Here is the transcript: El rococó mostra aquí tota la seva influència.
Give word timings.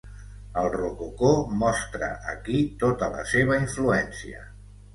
El 0.61 0.69
rococó 0.75 1.33
mostra 1.59 2.09
aquí 2.33 2.63
tota 2.87 3.13
la 3.19 3.29
seva 3.35 3.61
influència. 3.69 4.45